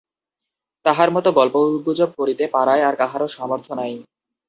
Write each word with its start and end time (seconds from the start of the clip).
তাঁহার 0.85 1.09
মতো 1.11 1.29
গল্পগুজব 1.31 2.09
করিতে 2.19 2.43
পাড়ায় 2.53 2.83
আর 2.83 2.95
কাহারো 3.01 3.27
সামর্থ্য 3.27 3.71
নাই। 3.73 3.93